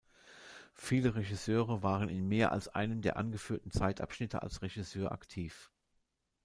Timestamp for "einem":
2.69-3.03